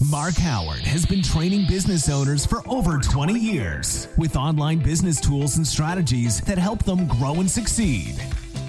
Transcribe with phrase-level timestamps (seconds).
[0.00, 5.56] Mark Howard has been training business owners for over 20 years with online business tools
[5.56, 8.14] and strategies that help them grow and succeed.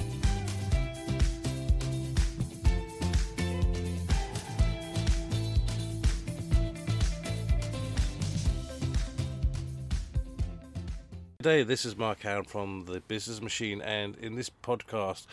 [11.40, 15.26] Today, this is Mark Howard from the Business Machine, and in this podcast,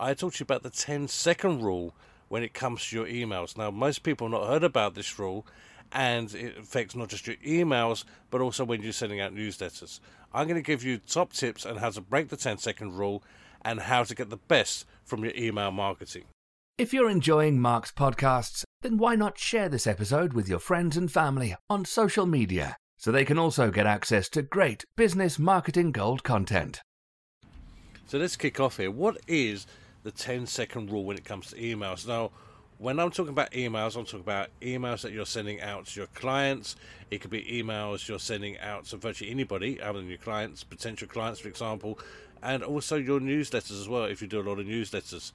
[0.00, 1.94] I talk to you about the 10 second rule
[2.26, 3.56] when it comes to your emails.
[3.56, 5.46] Now, most people have not heard about this rule,
[5.92, 10.00] and it affects not just your emails, but also when you're sending out newsletters.
[10.32, 13.22] I'm going to give you top tips on how to break the 10 second rule
[13.64, 16.24] and how to get the best from your email marketing.
[16.78, 21.12] If you're enjoying Mark's podcasts, then why not share this episode with your friends and
[21.12, 22.76] family on social media?
[23.04, 26.80] So they can also get access to great business marketing gold content.
[28.06, 28.90] So let's kick off here.
[28.90, 29.66] What is
[30.04, 32.08] the 10 second rule when it comes to emails?
[32.08, 32.30] Now,
[32.78, 36.06] when I'm talking about emails, I'm talking about emails that you're sending out to your
[36.14, 36.76] clients.
[37.10, 41.06] It could be emails you're sending out to virtually anybody other than your clients, potential
[41.06, 41.98] clients, for example,
[42.42, 45.32] and also your newsletters as well if you do a lot of newsletters.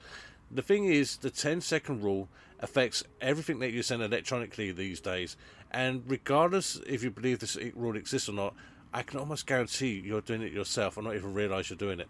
[0.50, 2.30] The thing is, the 10 second rule
[2.62, 5.38] affects everything that you send electronically these days.
[5.72, 8.56] And regardless if you believe this rule exists or not,
[8.92, 12.08] I can almost guarantee you're doing it yourself or not even realize you're doing it.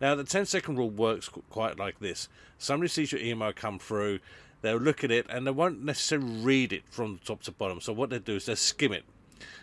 [0.00, 4.20] Now, the 10 second rule works quite like this somebody sees your email come through,
[4.62, 7.80] they'll look at it and they won't necessarily read it from top to bottom.
[7.80, 9.04] So, what they do is they skim it.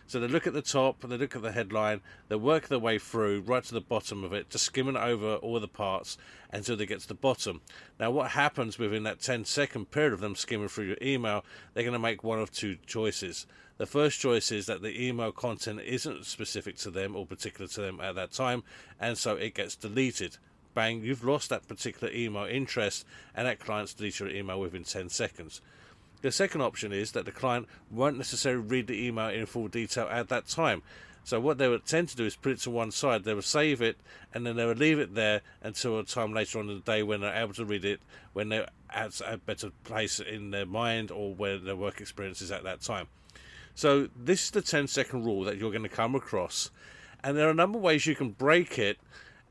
[0.07, 2.99] So they look at the top, they look at the headline, they work their way
[2.99, 6.17] through right to the bottom of it, just skimming over all the parts
[6.51, 7.61] until they get to the bottom.
[7.99, 11.83] Now, what happens within that 10 second period of them skimming through your email, they're
[11.83, 13.45] going to make one of two choices.
[13.77, 17.81] The first choice is that the email content isn't specific to them or particular to
[17.81, 18.63] them at that time,
[18.99, 20.37] and so it gets deleted.
[20.73, 25.09] Bang, you've lost that particular email interest, and that client's deleted your email within 10
[25.09, 25.61] seconds.
[26.21, 30.07] The second option is that the client won't necessarily read the email in full detail
[30.09, 30.81] at that time.
[31.23, 33.25] So what they would tend to do is put it to one side.
[33.25, 33.97] They would save it
[34.33, 37.03] and then they would leave it there until a time later on in the day
[37.03, 37.99] when they're able to read it,
[38.31, 42.49] when they're at a better place in their mind or where their work experience is
[42.49, 43.07] at that time.
[43.75, 46.71] So this is the 10 second rule that you're going to come across.
[47.23, 48.97] And there are a number of ways you can break it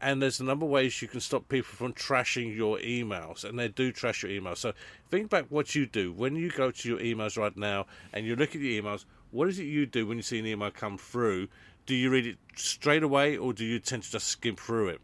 [0.00, 3.58] and there's a number of ways you can stop people from trashing your emails and
[3.58, 4.58] they do trash your emails.
[4.58, 4.72] So
[5.10, 6.12] think back what you do.
[6.12, 9.48] When you go to your emails right now and you look at your emails what
[9.48, 11.48] is it you do when you see an email come through?
[11.84, 15.00] Do you read it straight away or do you tend to just skim through it?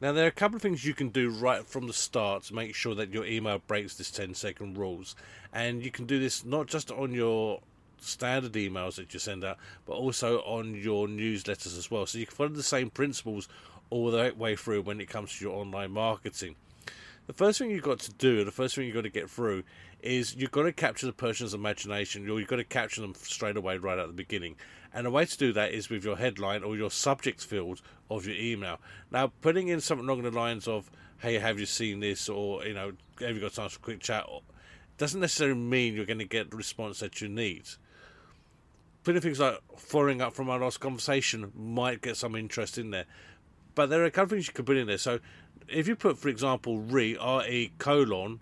[0.00, 2.54] Now there are a couple of things you can do right from the start to
[2.54, 5.16] make sure that your email breaks this 10 second rules.
[5.52, 7.60] And you can do this not just on your
[8.00, 12.06] standard emails that you send out, but also on your newsletters as well.
[12.06, 13.48] So you can follow the same principles
[13.90, 16.56] all the way through when it comes to your online marketing.
[17.26, 19.64] The first thing you've got to do, the first thing you've got to get through,
[20.02, 22.24] is you've got to capture the person's imagination.
[22.24, 24.56] You've got to capture them straight away, right at the beginning.
[24.92, 27.80] And the way to do that is with your headline or your subject field
[28.10, 28.78] of your email.
[29.10, 32.28] Now, putting in something along the lines of, hey, have you seen this?
[32.28, 34.26] Or, you know, have you got time for a quick chat?
[34.98, 37.64] Doesn't necessarily mean you're going to get the response that you need.
[39.02, 43.06] Putting things like following up from our last conversation might get some interest in there.
[43.74, 44.98] But there are a couple of things you could put in there.
[44.98, 45.20] So
[45.68, 48.40] if you put, for example, re, R-E, colon,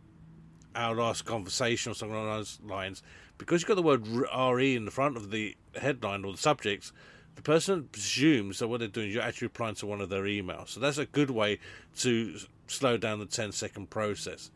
[0.74, 3.02] our last conversation or something along those lines,
[3.38, 6.92] because you've got the word RE in the front of the headline or the subjects,
[7.34, 10.24] the person presumes that what they're doing is you're actually replying to one of their
[10.24, 10.68] emails.
[10.68, 11.58] So that's a good way
[11.98, 14.50] to slow down the 10 second process.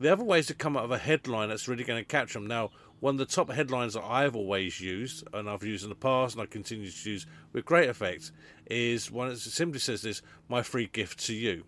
[0.00, 2.32] The other way is to come up with a headline that's really going to catch
[2.32, 2.46] them.
[2.46, 2.70] Now,
[3.00, 6.34] one of the top headlines that I've always used, and I've used in the past,
[6.34, 8.32] and I continue to use with great effect,
[8.66, 11.64] is one that simply says this: "My free gift to you,"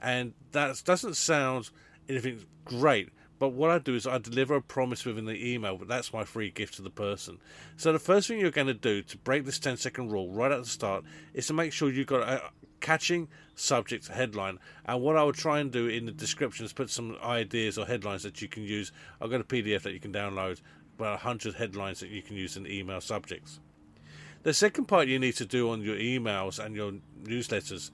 [0.00, 1.70] and that doesn't sound
[2.08, 3.10] anything great.
[3.38, 6.24] But what I do is I deliver a promise within the email, but that's my
[6.24, 7.38] free gift to the person.
[7.76, 10.52] So the first thing you're going to do to break this 10 second rule right
[10.52, 11.04] at the start
[11.34, 12.50] is to make sure you've got a
[12.84, 14.58] catching subject headline.
[14.84, 17.86] And what I would try and do in the description is put some ideas or
[17.86, 18.92] headlines that you can use.
[19.22, 20.60] I've got a PDF that you can download,
[20.98, 23.58] about 100 headlines that you can use in email subjects.
[24.42, 26.92] The second part you need to do on your emails and your
[27.22, 27.90] newsletters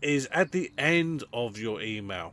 [0.00, 2.32] is at the end of your email.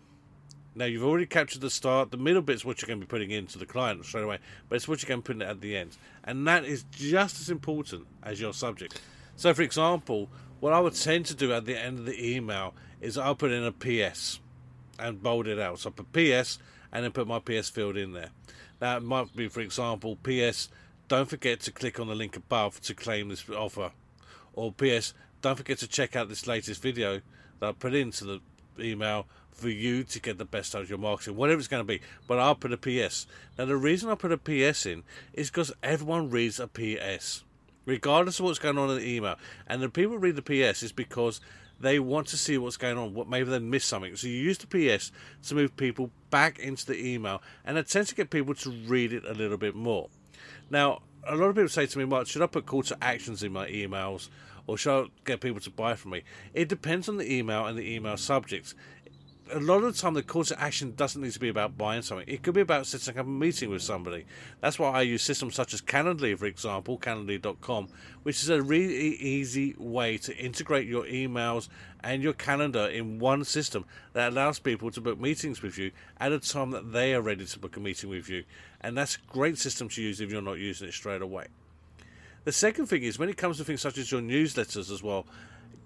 [0.75, 3.31] Now you've already captured the start, the middle bit's what you're going to be putting
[3.31, 4.39] into the client straight away,
[4.69, 7.49] but it's what you're going to put at the end, and that is just as
[7.49, 9.01] important as your subject.
[9.35, 10.29] So, for example,
[10.63, 13.51] what I would tend to do at the end of the email is I'll put
[13.51, 14.39] in a PS
[14.97, 15.79] and bold it out.
[15.79, 16.57] So I put PS
[16.89, 18.29] and then put my PS field in there.
[18.79, 20.69] Now it might be, for example, PS
[21.09, 23.91] don't forget to click on the link above to claim this offer.
[24.53, 27.19] Or PS, don't forget to check out this latest video
[27.59, 28.39] that I put into the
[28.79, 31.85] email for you to get the best out of your marketing, whatever it's going to
[31.85, 31.99] be.
[32.25, 33.27] But I'll put a PS.
[33.57, 37.43] Now, the reason I put a PS in is because everyone reads a PS,
[37.85, 39.35] regardless of what's going on in the email.
[39.67, 41.41] And the people read the PS is because
[41.79, 43.13] they want to see what's going on.
[43.13, 44.15] What maybe they missed something.
[44.15, 45.11] So you use the PS
[45.47, 49.13] to move people back into the email, and it tends to get people to read
[49.13, 50.09] it a little bit more.
[50.69, 53.43] Now, a lot of people say to me, "Well, should I put call to actions
[53.43, 54.29] in my emails?"
[54.65, 56.23] Or should I get people to buy from me?
[56.53, 58.75] It depends on the email and the email subjects
[59.53, 62.01] a lot of the time the call to action doesn't need to be about buying
[62.01, 62.27] something.
[62.27, 64.25] It could be about setting up a meeting with somebody.
[64.61, 67.89] That's why I use systems such as Calendly, for example, calendly.com,
[68.23, 71.69] which is a really easy way to integrate your emails
[72.03, 76.31] and your calendar in one system that allows people to book meetings with you at
[76.31, 78.43] a time that they are ready to book a meeting with you.
[78.81, 81.47] And that's a great system to use if you're not using it straight away.
[82.43, 85.25] The second thing is when it comes to things such as your newsletters as well,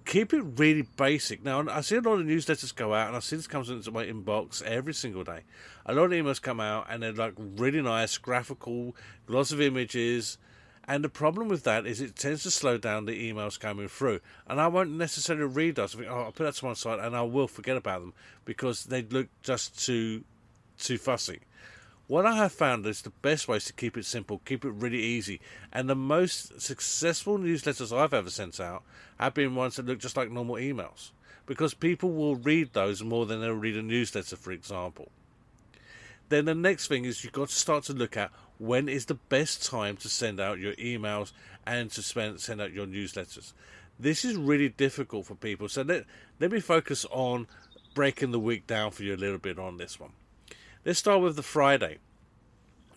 [0.07, 1.43] keep it really basic.
[1.43, 3.91] Now, I see a lot of newsletters go out, and I see this comes into
[3.91, 5.41] my inbox every single day.
[5.85, 8.95] A lot of emails come out, and they're like really nice, graphical,
[9.27, 10.37] lots of images.
[10.87, 14.21] And the problem with that is it tends to slow down the emails coming through.
[14.47, 15.93] And I won't necessarily read those.
[15.93, 18.13] I think, oh, I'll put that to one side, and I will forget about them
[18.45, 20.23] because they look just too,
[20.79, 21.41] too fussy.
[22.07, 25.01] What I have found is the best ways to keep it simple, keep it really
[25.01, 25.41] easy.
[25.73, 28.83] And the most successful newsletters I've ever sent out
[29.19, 31.11] have been ones that look just like normal emails.
[31.45, 35.09] Because people will read those more than they'll read a newsletter, for example.
[36.29, 39.15] Then the next thing is you've got to start to look at when is the
[39.15, 41.33] best time to send out your emails
[41.65, 43.51] and to spend, send out your newsletters.
[43.99, 45.67] This is really difficult for people.
[45.67, 46.05] So let,
[46.39, 47.47] let me focus on
[47.93, 50.11] breaking the week down for you a little bit on this one.
[50.87, 51.97] Let's start with the Friday.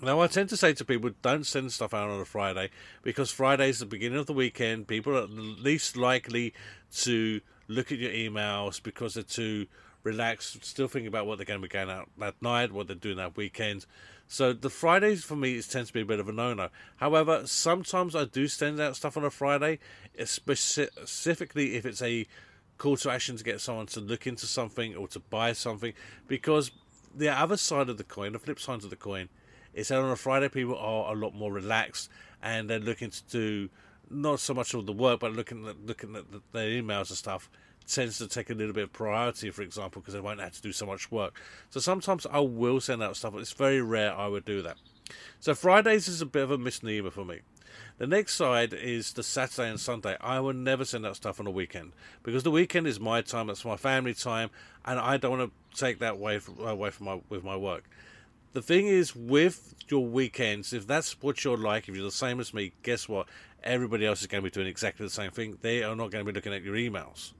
[0.00, 2.70] Now, I tend to say to people, don't send stuff out on a Friday
[3.02, 4.86] because Friday is the beginning of the weekend.
[4.86, 6.54] People are least likely
[6.98, 9.66] to look at your emails because they're too
[10.04, 12.94] relaxed, still thinking about what they're going to be going out that night, what they're
[12.94, 13.86] doing that weekend.
[14.28, 16.68] So the Fridays for me tends to be a bit of a no-no.
[16.98, 19.80] However, sometimes I do send out stuff on a Friday,
[20.22, 22.24] specifically if it's a
[22.78, 25.92] call to action to get someone to look into something or to buy something,
[26.28, 26.70] because
[27.14, 29.28] the other side of the coin, the flip side of the coin,
[29.74, 32.10] is that on a Friday people are a lot more relaxed
[32.42, 33.68] and they're looking to do
[34.10, 37.18] not so much of the work, but looking at looking at the, their emails and
[37.18, 37.48] stuff
[37.86, 40.62] tends to take a little bit of priority, for example, because they won't have to
[40.62, 41.40] do so much work.
[41.70, 44.76] So sometimes I will send out stuff, but it's very rare I would do that.
[45.40, 47.40] So Fridays is a bit of a misnomer for me.
[47.98, 50.16] The next side is the Saturday and Sunday.
[50.20, 53.48] I will never send out stuff on a weekend because the weekend is my time.
[53.48, 54.50] That's my family time,
[54.84, 57.56] and I don't want to take that away from uh, away from my with my
[57.56, 57.84] work.
[58.52, 62.40] The thing is, with your weekends, if that's what you're like, if you're the same
[62.40, 63.28] as me, guess what?
[63.62, 65.58] Everybody else is going to be doing exactly the same thing.
[65.60, 67.32] They are not going to be looking at your emails.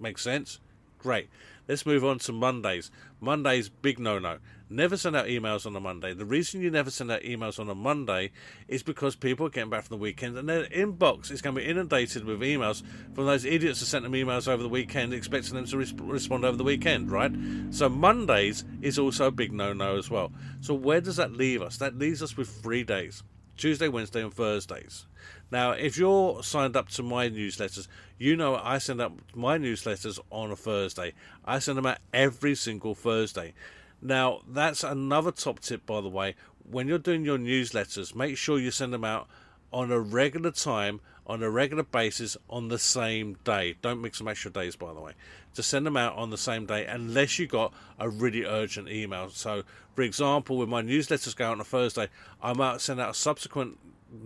[0.00, 0.58] Makes sense?
[0.98, 1.28] Great.
[1.68, 2.90] Let's move on to Mondays.
[3.20, 4.38] Mondays, big no no.
[4.70, 6.14] Never send out emails on a Monday.
[6.14, 8.32] The reason you never send out emails on a Monday
[8.68, 11.60] is because people are getting back from the weekend and their inbox is going to
[11.60, 12.82] be inundated with emails
[13.14, 16.56] from those idiots who sent them emails over the weekend expecting them to respond over
[16.56, 17.32] the weekend, right?
[17.70, 20.32] So Mondays is also a big no no as well.
[20.62, 21.76] So where does that leave us?
[21.76, 23.22] That leaves us with three days
[23.58, 25.06] Tuesday, Wednesday, and Thursdays.
[25.50, 30.18] Now, if you're signed up to my newsletters, you know I send out my newsletters
[30.30, 31.12] on a Thursday.
[31.44, 33.54] I send them out every single Thursday.
[34.00, 36.36] Now, that's another top tip, by the way.
[36.70, 39.28] When you're doing your newsletters, make sure you send them out
[39.72, 43.76] on a regular time, on a regular basis, on the same day.
[43.82, 45.12] Don't mix some extra days, by the way.
[45.54, 49.28] To send them out on the same day, unless you got a really urgent email.
[49.30, 52.08] So, for example, with my newsletters go out on a Thursday,
[52.42, 53.78] I might send out a subsequent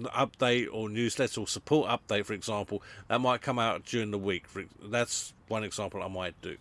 [0.04, 4.44] update or newsletter or support update, for example, that might come out during the week.
[4.82, 6.56] That's one example I might do.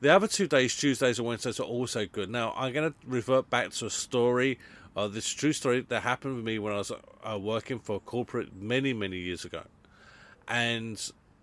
[0.00, 2.30] The other two days, Tuesdays and Wednesdays, are also good.
[2.30, 4.58] Now, I'm going to revert back to a story,
[4.96, 8.00] uh, this true story that happened with me when I was uh, working for a
[8.00, 9.62] corporate many, many years ago.
[10.48, 11.00] And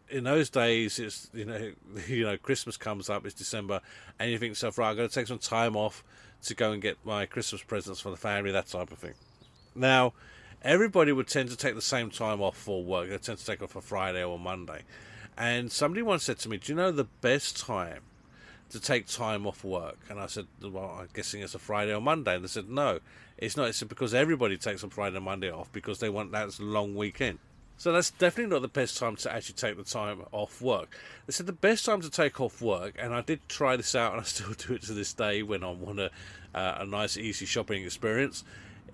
[0.09, 1.71] in those days, it's you know,
[2.07, 3.81] you know, Christmas comes up, it's December,
[4.19, 6.03] and you think, so right, I'm going to take some time off
[6.43, 9.13] to go and get my Christmas presents for the family, that type of thing.
[9.75, 10.13] Now,
[10.61, 13.09] everybody would tend to take the same time off for work.
[13.09, 14.81] They tend to take off a Friday or Monday.
[15.37, 18.01] And somebody once said to me, Do you know the best time
[18.69, 19.97] to take time off work?
[20.09, 22.35] And I said, Well, I'm guessing it's a Friday or Monday.
[22.35, 22.99] And they said, No,
[23.43, 23.67] it's not.
[23.67, 27.39] It's because everybody takes a Friday and Monday off because they want that long weekend.
[27.77, 30.97] So that's definitely not the best time to actually take the time off work.
[31.25, 34.13] They said the best time to take off work, and I did try this out,
[34.13, 36.11] and I still do it to this day when I want a,
[36.55, 38.43] uh, a nice, easy shopping experience,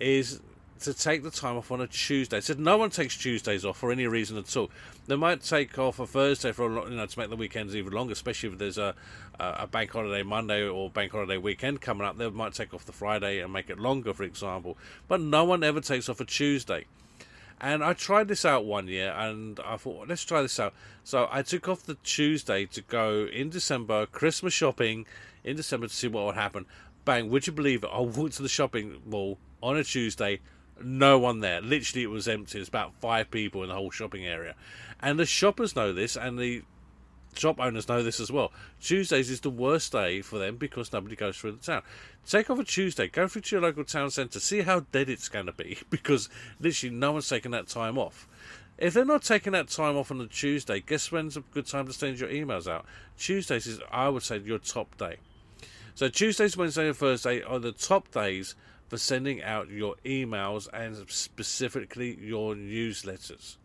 [0.00, 0.40] is
[0.80, 2.38] to take the time off on a Tuesday.
[2.38, 4.70] I said no one takes Tuesdays off for any reason at all.
[5.06, 8.12] They might take off a Thursday for you know to make the weekends even longer,
[8.12, 8.94] especially if there's a
[9.38, 12.18] a bank holiday Monday or bank holiday weekend coming up.
[12.18, 14.76] They might take off the Friday and make it longer, for example.
[15.08, 16.86] But no one ever takes off a Tuesday.
[17.60, 20.72] And I tried this out one year, and I thought, let's try this out.
[21.04, 25.04] So I took off the Tuesday to go in December Christmas shopping
[25.44, 26.64] in December to see what would happen.
[27.04, 27.28] Bang!
[27.28, 27.90] Would you believe it?
[27.92, 30.40] I walked to the shopping mall on a Tuesday
[30.82, 31.60] no one there.
[31.60, 32.58] Literally, it was empty.
[32.58, 34.54] There's about five people in the whole shopping area.
[35.00, 36.62] And the shoppers know this, and the
[37.36, 38.52] shop owners know this as well.
[38.80, 41.82] Tuesdays is the worst day for them because nobody goes through the town.
[42.26, 45.28] Take off a Tuesday, go through to your local town centre, see how dead it's
[45.28, 46.28] going to be because
[46.60, 48.28] literally no one's taking that time off.
[48.78, 51.86] If they're not taking that time off on a Tuesday, guess when's a good time
[51.86, 52.86] to send your emails out?
[53.18, 55.16] Tuesdays is, I would say, your top day.
[55.94, 58.54] So Tuesdays, Wednesday, and Thursday are the top days
[58.90, 63.56] for sending out your emails and specifically your newsletters.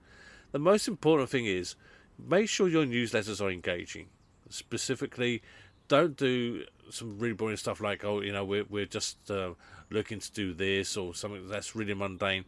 [0.52, 1.76] The most important thing is
[2.24, 4.06] make sure your newsletters are engaging.
[4.50, 5.42] Specifically,
[5.88, 9.56] don't do some really boring stuff like, oh, you know, we're, we're just uh,
[9.90, 12.46] looking to do this or something that's really mundane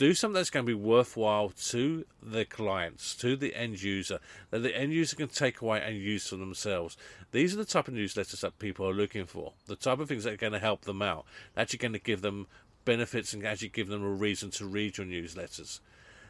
[0.00, 4.18] do something that's going to be worthwhile to the clients, to the end user,
[4.50, 6.96] that the end user can take away and use for themselves.
[7.32, 10.24] These are the type of newsletters that people are looking for, the type of things
[10.24, 12.46] that are going to help them out, actually going to give them
[12.86, 15.80] benefits and actually give them a reason to read your newsletters.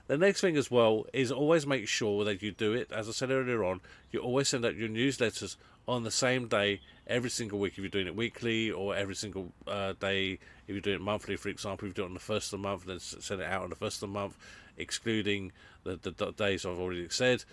[0.09, 3.13] The next thing as well is always make sure that you do it, as I
[3.13, 5.55] said earlier on, you always send out your newsletters
[5.91, 9.53] on the same day every single week if you're doing it weekly or every single
[9.67, 12.21] uh, day if you're doing it monthly for example if you do it on the
[12.21, 14.37] first of the month then send it out on the first of the month
[14.79, 15.51] excluding
[15.85, 17.45] the, the, the days I've already said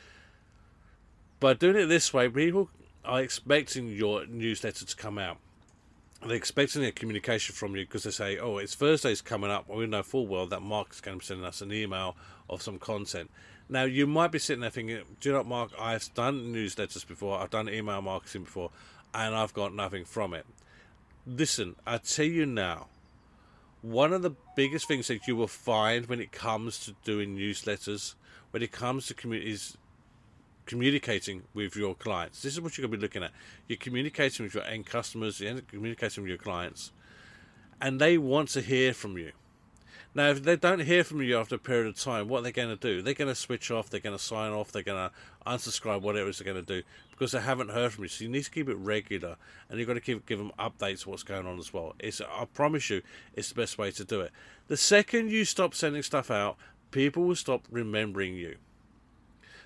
[1.39, 2.69] by doing it this way people
[3.03, 5.37] are expecting your newsletter to come out
[6.25, 9.85] they're expecting a communication from you because they say, "Oh, it's Thursday's coming up." We
[9.85, 12.15] know full well that Mark's going to be sending us an email
[12.49, 13.29] of some content.
[13.69, 15.71] Now, you might be sitting there thinking, "Do you know, Mark?
[15.77, 17.39] I've done newsletters before.
[17.39, 18.71] I've done email marketing before,
[19.13, 20.45] and I've got nothing from it."
[21.25, 22.87] Listen, I tell you now,
[23.81, 28.15] one of the biggest things that you will find when it comes to doing newsletters,
[28.51, 29.77] when it comes to communities
[30.65, 32.41] communicating with your clients.
[32.41, 33.31] This is what you're going to be looking at.
[33.67, 36.91] You're communicating with your end customers, you're communicating with your clients,
[37.81, 39.31] and they want to hear from you.
[40.17, 42.51] Now, if they don't hear from you after a period of time, what are they
[42.51, 43.03] going to do?
[43.03, 46.25] They're going to switch off, they're going to sign off, they're going to unsubscribe, whatever
[46.25, 46.81] it is they're going to do,
[47.11, 48.07] because they haven't heard from you.
[48.07, 49.35] So you need to keep it regular,
[49.69, 51.93] and you've got to keep, give them updates what's going on as well.
[51.99, 53.03] It's, I promise you,
[53.35, 54.31] it's the best way to do it.
[54.69, 56.57] The second you stop sending stuff out,
[56.89, 58.57] people will stop remembering you.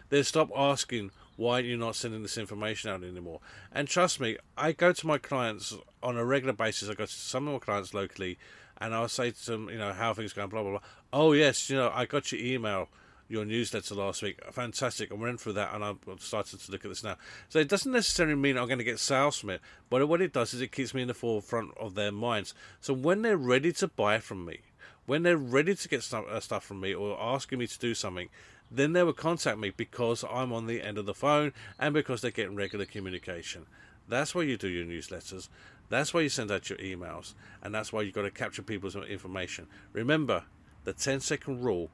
[0.10, 3.40] They'll stop asking why you're not sending this information out anymore.
[3.72, 6.90] And trust me, I go to my clients on a regular basis.
[6.90, 8.38] I go to some of my clients locally,
[8.82, 10.82] and I'll say to them, you know, how things going, blah blah blah.
[11.14, 12.90] Oh yes, you know, I got your email,
[13.30, 14.40] your newsletter last week.
[14.52, 15.12] Fantastic.
[15.12, 17.16] I went through that, and I've started to look at this now.
[17.48, 20.34] So it doesn't necessarily mean I'm going to get sales from it, but what it
[20.34, 22.54] does is it keeps me in the forefront of their minds.
[22.82, 24.62] So when they're ready to buy from me,
[25.06, 28.30] when they're ready to get uh, stuff from me or asking me to do something,
[28.72, 32.22] then they will contact me because I'm on the end of the phone and because
[32.22, 33.66] they're getting regular communication.
[34.12, 35.48] That's why you do your newsletters.
[35.88, 37.34] That's why you send out your emails.
[37.64, 39.68] And that's why you've got to capture people's information.
[39.94, 40.44] Remember
[40.84, 41.90] the 10 second rule,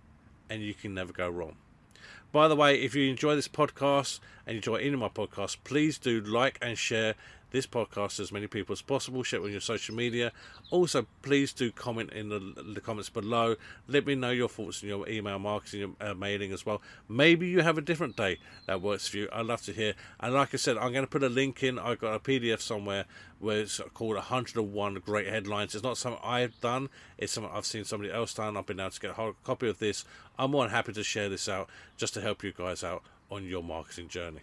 [0.49, 1.57] and you can never go wrong.
[2.31, 6.21] By the way, if you enjoy this podcast enjoy any of my podcasts, please do
[6.21, 7.15] like and share
[7.51, 9.23] this podcast to as many people as possible.
[9.23, 10.31] Share it on your social media.
[10.69, 12.39] Also, please do comment in the,
[12.73, 13.55] the comments below.
[13.87, 16.81] Let me know your thoughts on your email marketing, your uh, mailing as well.
[17.07, 19.29] Maybe you have a different day that works for you.
[19.31, 19.93] I'd love to hear.
[20.19, 21.79] And like I said, I'm going to put a link in.
[21.79, 23.05] I've got a PDF somewhere
[23.39, 25.73] where it's called 101 Great Headlines.
[25.73, 26.89] It's not something I've done.
[27.17, 28.57] It's something I've seen somebody else done.
[28.57, 30.03] I've been able to get a copy of this.
[30.37, 33.45] I'm more than happy to share this out just to help you guys out on
[33.45, 34.41] your marketing journey.